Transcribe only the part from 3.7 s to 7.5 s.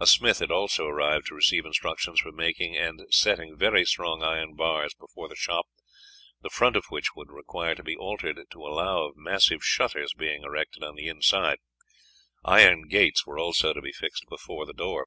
strong iron bars before the shop, the front of which would